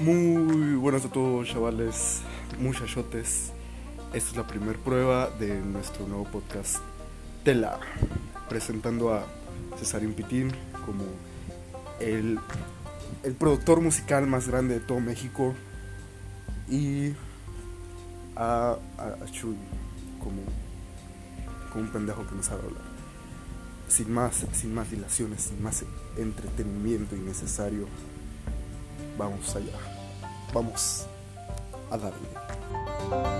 Muy 0.00 0.76
buenas 0.76 1.04
a 1.04 1.10
todos, 1.10 1.46
chavales, 1.46 2.22
muchachotes. 2.58 3.52
Esta 4.14 4.30
es 4.30 4.34
la 4.34 4.46
primera 4.46 4.78
prueba 4.78 5.28
de 5.28 5.60
nuestro 5.60 6.08
nuevo 6.08 6.24
podcast 6.24 6.76
Tela, 7.44 7.78
presentando 8.48 9.12
a 9.12 9.26
Cesario 9.78 10.10
Pitín 10.16 10.52
como 10.86 11.04
el, 12.00 12.38
el 13.24 13.34
productor 13.34 13.82
musical 13.82 14.26
más 14.26 14.48
grande 14.48 14.72
de 14.72 14.80
todo 14.80 15.00
México 15.00 15.54
y 16.66 17.12
a, 18.36 18.76
a, 18.96 19.04
a 19.22 19.26
Chuy 19.30 19.54
como, 20.18 20.40
como 21.74 21.84
un 21.84 21.92
pendejo 21.92 22.26
que 22.26 22.36
no 22.36 22.42
sabe 22.42 22.62
hablar. 22.62 22.84
Sin 23.86 24.10
más, 24.14 24.46
sin 24.54 24.72
más 24.72 24.90
dilaciones, 24.90 25.42
sin 25.42 25.62
más 25.62 25.84
entretenimiento 26.16 27.16
innecesario, 27.16 27.86
vamos 29.16 29.54
allá. 29.56 29.78
Vamos 30.52 31.06
a 31.90 31.96
darle. 31.96 33.39